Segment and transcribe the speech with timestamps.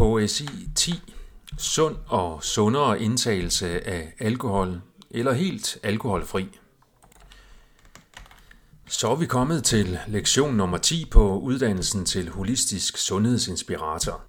[0.00, 0.92] HSI 10.
[1.58, 4.80] Sund og sundere indtagelse af alkohol
[5.10, 6.48] eller helt alkoholfri.
[8.88, 14.22] Så er vi kommet til lektion nummer 10 på uddannelsen til holistisk sundhedsinspirator.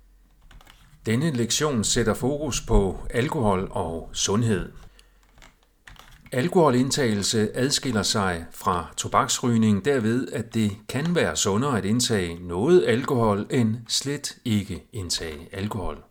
[1.05, 4.71] Denne lektion sætter fokus på alkohol og sundhed.
[6.33, 13.45] Alkoholindtagelse adskiller sig fra tobaksrygning derved, at det kan være sundere at indtage noget alkohol
[13.49, 16.03] end slet ikke indtage alkohol.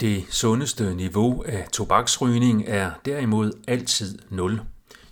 [0.00, 4.60] Det sundeste niveau af tobaksrygning er derimod altid 0,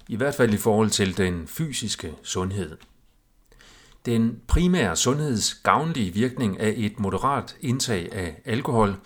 [0.09, 2.77] i hvert fald i forhold til den fysiske sundhed.
[4.07, 8.97] Den primære sundhedsgavnlige virkning af et moderat indtag af alkohol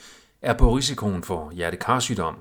[0.42, 2.36] er på risikoen for hjertekarsygdom,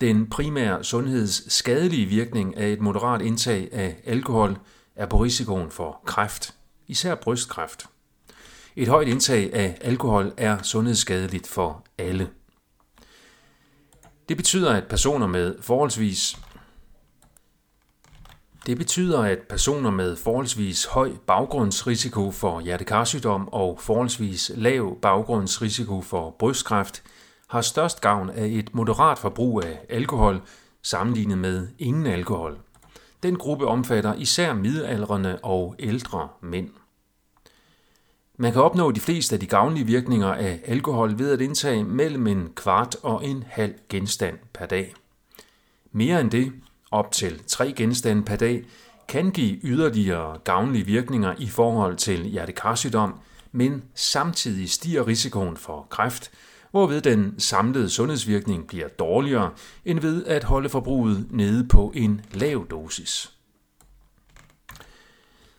[0.00, 4.58] den primære sundhedsskadelige virkning af et moderat indtag af alkohol
[4.96, 6.54] er på risikoen for kræft,
[6.86, 7.86] især brystkræft.
[8.76, 12.30] Et højt indtag af alkohol er sundhedsskadeligt for alle.
[14.28, 16.36] Det betyder, at personer med forholdsvis
[18.66, 26.30] det betyder, at personer med forholdsvis høj baggrundsrisiko for hjertekarsygdom og forholdsvis lav baggrundsrisiko for
[26.38, 27.02] brystkræft–
[27.48, 30.42] har størst gavn af et moderat forbrug af alkohol
[30.82, 32.58] sammenlignet med ingen alkohol.
[33.22, 36.70] Den gruppe omfatter især midaldrende og ældre mænd.
[38.36, 42.26] Man kan opnå de fleste af de gavnlige virkninger af alkohol ved at indtage mellem
[42.26, 44.94] en kvart og en halv genstand per dag.
[45.92, 46.52] Mere end det,
[46.90, 48.64] op til tre genstande per dag,
[49.08, 53.14] kan give yderligere gavnlige virkninger i forhold til hjertekarsygdom,
[53.52, 56.30] men samtidig stiger risikoen for kræft,
[56.70, 59.50] hvorved den samlede sundhedsvirkning bliver dårligere
[59.84, 63.32] end ved at holde forbruget nede på en lav dosis.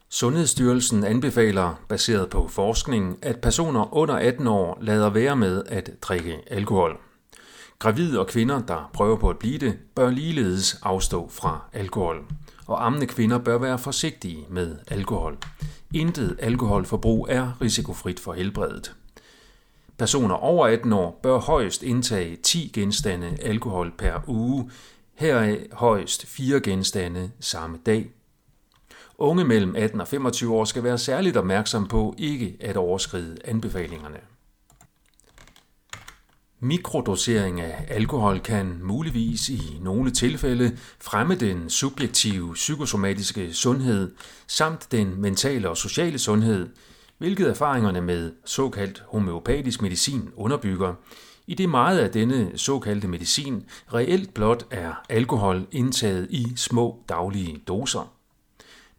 [0.10, 6.38] Sundhedsstyrelsen anbefaler, baseret på forskning, at personer under 18 år lader være med at drikke
[6.48, 6.98] alkohol.
[7.80, 12.26] Gravide og kvinder, der prøver på at blive det, bør ligeledes afstå fra alkohol.
[12.68, 15.38] Og ammende kvinder bør være forsigtige med alkohol.
[15.94, 18.94] Intet alkoholforbrug er risikofrit for helbredet.
[20.00, 24.72] Personer over 18 år bør højst indtage 10 genstande alkohol per uge,
[25.14, 28.10] heraf højst 4 genstande samme dag.
[29.18, 34.18] Unge mellem 18 og 25 år skal være særligt opmærksom på ikke at overskride anbefalingerne.
[36.60, 44.16] Mikrodosering af alkohol kan muligvis i nogle tilfælde fremme den subjektive psykosomatiske sundhed
[44.48, 46.70] samt den mentale og sociale sundhed,
[47.20, 50.94] hvilket erfaringerne med såkaldt homeopatisk medicin underbygger,
[51.48, 57.62] i det meget af denne såkaldte medicin reelt blot er alkohol indtaget i små daglige
[57.68, 58.14] doser.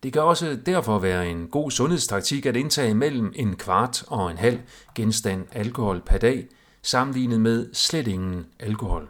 [0.03, 4.39] Det kan også derfor være en god sundhedstaktik at indtage mellem en kvart og en
[4.39, 4.59] halv
[4.95, 6.49] genstand alkohol per dag,
[6.83, 9.09] sammenlignet med slet ingen alkohol.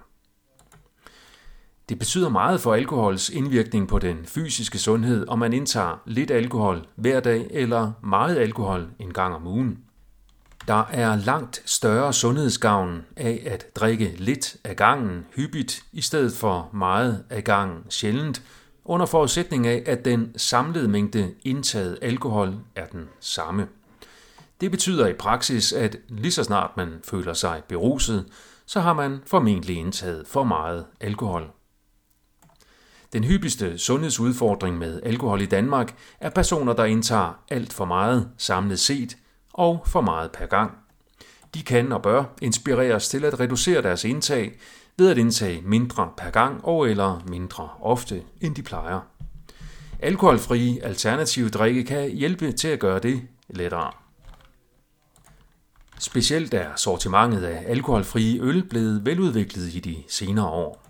[1.90, 6.86] Det betyder meget for alkohols indvirkning på den fysiske sundhed, om man indtager lidt alkohol
[6.96, 9.78] hver dag eller meget alkohol en gang om ugen.
[10.68, 16.70] Der er langt større sundhedsgavn af at drikke lidt af gangen hyppigt i stedet for
[16.72, 18.42] meget af gangen sjældent,
[18.84, 23.68] under forudsætning af, at den samlede mængde indtaget alkohol er den samme.
[24.60, 28.26] Det betyder i praksis, at lige så snart man føler sig beruset,
[28.66, 31.50] så har man formentlig indtaget for meget alkohol.
[33.12, 38.78] Den hyppigste sundhedsudfordring med alkohol i Danmark er personer, der indtager alt for meget samlet
[38.78, 39.16] set
[39.52, 40.72] og for meget per gang.
[41.54, 44.58] De kan og bør inspireres til at reducere deres indtag
[44.98, 49.00] ved at indtage mindre per gang og eller mindre ofte, end de plejer.
[49.98, 53.90] Alkoholfrie alternative drikke kan hjælpe til at gøre det lettere.
[55.98, 60.89] Specielt er sortimentet af alkoholfrie øl blevet veludviklet i de senere år.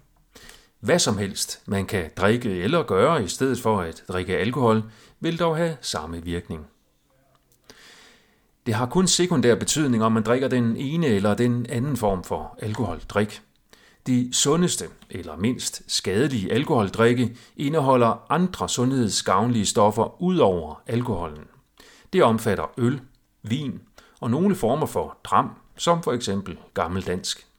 [0.81, 4.83] Hvad som helst, man kan drikke eller gøre i stedet for at drikke alkohol,
[5.21, 6.67] vil dog have samme virkning.
[8.67, 12.59] Det har kun sekundær betydning, om man drikker den ene eller den anden form for
[12.63, 13.43] alkoholdrik.
[14.07, 21.45] De sundeste eller mindst skadelige alkoholdrikke indeholder andre sundhedsgavnlige stoffer ud over alkoholen.
[22.13, 23.01] Det omfatter øl,
[23.43, 23.81] vin
[24.21, 27.50] og nogle former for dram, som for eksempel gammeldansk.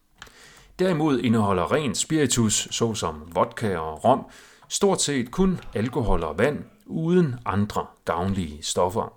[0.80, 4.26] Derimod indeholder ren spiritus, såsom vodka og rom,
[4.70, 9.14] stort set kun alkohol og vand, uden andre gavnlige stoffer.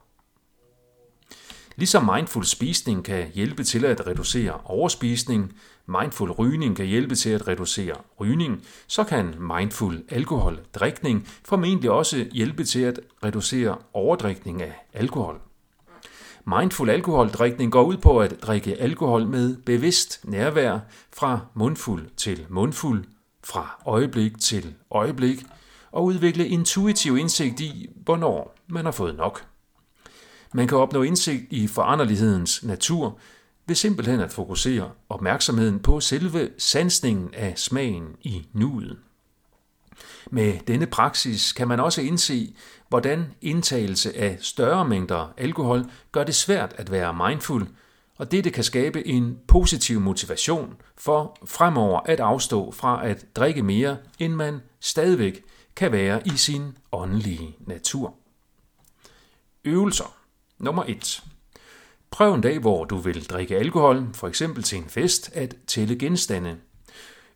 [1.77, 5.53] Ligesom mindful spisning kan hjælpe til at reducere overspisning,
[5.87, 12.65] mindful rygning kan hjælpe til at reducere rygning, så kan mindful alkoholdrikning formentlig også hjælpe
[12.65, 15.41] til at reducere overdrikning af alkohol.
[16.47, 20.79] Mindful alkoholdrikning går ud på at drikke alkohol med bevidst nærvær
[21.13, 23.05] fra mundfuld til mundfuld,
[23.45, 25.45] fra øjeblik til øjeblik,
[25.93, 29.45] og udvikle intuitiv indsigt i, hvornår man har fået nok.
[30.55, 33.19] Man kan opnå indsigt i foranderlighedens natur
[33.67, 38.99] ved simpelthen at fokusere opmærksomheden på selve sansningen af smagen i nuet.
[40.31, 42.55] Med denne praksis kan man også indse,
[42.89, 47.69] hvordan indtagelse af større mængder alkohol gør det svært at være mindful,
[48.17, 53.97] og dette kan skabe en positiv motivation for fremover at afstå fra at drikke mere,
[54.19, 55.43] end man stadigvæk
[55.77, 58.15] kan være i sin åndelige natur.
[59.65, 60.17] Øvelser
[60.59, 61.23] Nummer 1.
[62.11, 65.99] Prøv en dag, hvor du vil drikke alkohol, for eksempel til en fest, at tælle
[65.99, 66.57] genstande.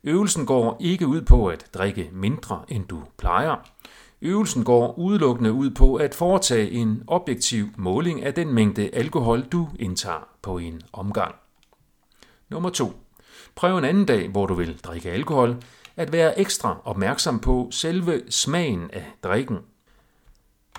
[0.03, 3.55] Øvelsen går ikke ud på at drikke mindre, end du plejer.
[4.21, 9.69] Øvelsen går udelukkende ud på at foretage en objektiv måling af den mængde alkohol, du
[9.79, 11.35] indtager på en omgang.
[12.49, 12.93] Nummer 2.
[13.55, 15.57] Prøv en anden dag, hvor du vil drikke alkohol,
[15.95, 19.57] at være ekstra opmærksom på selve smagen af drikken.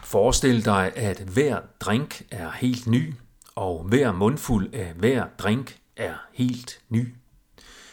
[0.03, 3.15] Forestil dig, at hver drink er helt ny,
[3.55, 7.15] og hver mundfuld af hver drink er helt ny.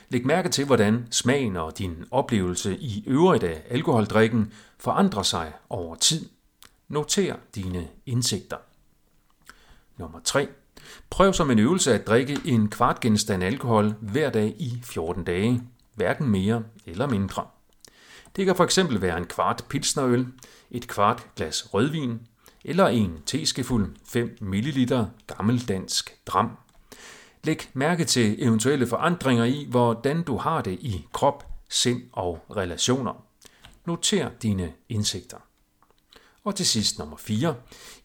[0.09, 5.95] Læg mærke til, hvordan smagen og din oplevelse i øvrigt af alkoholdrikken forandrer sig over
[5.95, 6.29] tid.
[6.87, 8.57] Noter dine indsigter.
[9.97, 10.47] Nummer 3.
[11.09, 15.63] Prøv som en øvelse at drikke en kvart genstand alkohol hver dag i 14 dage.
[15.95, 17.45] Hverken mere eller mindre.
[18.35, 20.27] Det kan fx være en kvart pilsnerøl,
[20.71, 22.19] et kvart glas rødvin
[22.65, 26.57] eller en teskefuld 5 ml gammeldansk dram.
[27.43, 33.23] Læg mærke til eventuelle forandringer i, hvordan du har det i krop, sind og relationer.
[33.85, 35.37] Noter dine indsigter.
[36.43, 37.55] Og til sidst nummer 4.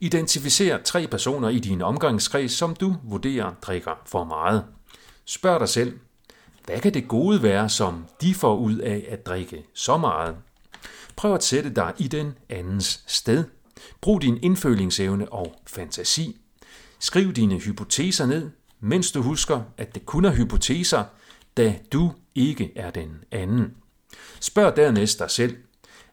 [0.01, 4.65] Identificer tre personer i din omgangskreds, som du vurderer drikker for meget.
[5.25, 5.99] Spørg dig selv,
[6.67, 10.37] hvad kan det gode være, som de får ud af at drikke så meget?
[11.17, 13.45] Prøv at sætte dig i den andens sted.
[14.01, 16.41] Brug din indfølingsevne og fantasi.
[16.99, 18.51] Skriv dine hypoteser ned,
[18.83, 21.05] mens du husker, at det kun er hypoteser,
[21.57, 23.75] da du ikke er den anden.
[24.41, 25.57] Spørg dernæst dig selv,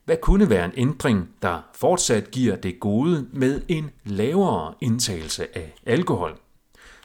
[0.06, 5.74] hvad kunne være en ændring, der fortsat giver det gode med en lavere indtagelse af
[5.86, 6.38] alkohol?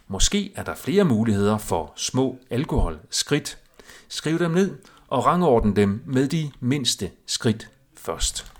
[0.08, 3.58] Måske er der flere muligheder for små alkoholskridt.
[4.08, 4.78] Skriv dem ned
[5.08, 8.53] og rangorden dem med de mindste skridt først.